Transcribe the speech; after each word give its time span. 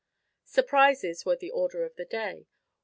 Surprises 0.45 1.27
were 1.27 1.35
the 1.35 1.51
order 1.51 1.83
of 1.85 1.95
the 1.95 2.05
day. 2.05 2.47